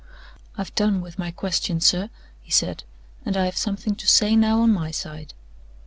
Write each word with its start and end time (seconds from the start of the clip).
"I've 0.57 0.73
done 0.73 0.99
with 1.01 1.19
my 1.19 1.29
questions, 1.29 1.85
sir," 1.85 2.09
he 2.41 2.49
said; 2.49 2.83
"and 3.23 3.37
I 3.37 3.45
have 3.45 3.55
something 3.55 3.93
to 3.97 4.07
say 4.07 4.35
now 4.35 4.61
on 4.61 4.73
my 4.73 4.89
side. 4.89 5.35